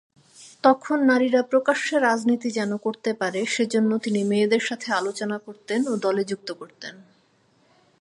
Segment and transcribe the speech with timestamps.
[0.63, 6.23] তখন নারীরা প্রকাশ্যে রাজনীতি যেন করতে পারে সেজন্য তিনি মেয়েদের সাথে আলোচনা করতেন ও দলে
[6.23, 6.95] যুক্ত করতেন।